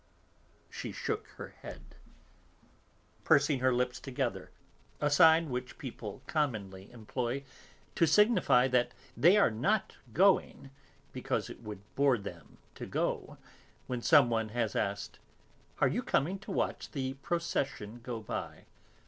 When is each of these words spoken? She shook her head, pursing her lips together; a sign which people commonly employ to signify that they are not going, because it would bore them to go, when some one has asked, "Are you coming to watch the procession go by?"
She 0.71 0.91
shook 0.91 1.27
her 1.37 1.49
head, 1.61 1.93
pursing 3.23 3.59
her 3.59 3.71
lips 3.71 3.99
together; 3.99 4.49
a 4.99 5.11
sign 5.11 5.51
which 5.51 5.77
people 5.77 6.23
commonly 6.25 6.89
employ 6.91 7.43
to 7.93 8.07
signify 8.07 8.67
that 8.69 8.93
they 9.15 9.37
are 9.37 9.51
not 9.51 9.97
going, 10.11 10.71
because 11.13 11.51
it 11.51 11.61
would 11.61 11.83
bore 11.93 12.17
them 12.17 12.57
to 12.73 12.87
go, 12.87 13.37
when 13.85 14.01
some 14.01 14.31
one 14.31 14.49
has 14.49 14.75
asked, 14.75 15.19
"Are 15.79 15.87
you 15.87 16.01
coming 16.01 16.39
to 16.39 16.51
watch 16.51 16.89
the 16.89 17.13
procession 17.21 17.99
go 18.01 18.21
by?" 18.21 18.65